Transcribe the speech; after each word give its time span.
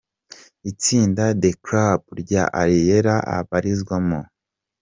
Itsinda 0.71 1.23
The 1.41 1.51
Chrap 1.63 2.01
ryo 2.21 2.43
Ariella 2.61 3.15
abarizwamo. 3.37 4.19